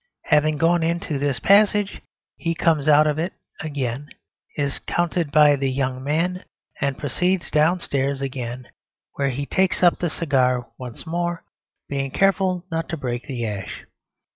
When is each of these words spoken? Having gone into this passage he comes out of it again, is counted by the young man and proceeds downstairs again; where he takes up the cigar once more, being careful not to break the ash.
Having 0.23 0.57
gone 0.57 0.81
into 0.81 1.19
this 1.19 1.39
passage 1.39 2.01
he 2.35 2.55
comes 2.55 2.89
out 2.89 3.05
of 3.05 3.19
it 3.19 3.33
again, 3.59 4.09
is 4.57 4.79
counted 4.79 5.31
by 5.31 5.55
the 5.55 5.69
young 5.69 6.03
man 6.03 6.43
and 6.81 6.97
proceeds 6.97 7.51
downstairs 7.51 8.19
again; 8.19 8.67
where 9.17 9.29
he 9.29 9.45
takes 9.45 9.83
up 9.83 9.99
the 9.99 10.09
cigar 10.09 10.65
once 10.79 11.05
more, 11.05 11.43
being 11.87 12.09
careful 12.09 12.65
not 12.71 12.89
to 12.89 12.97
break 12.97 13.27
the 13.27 13.45
ash. 13.45 13.85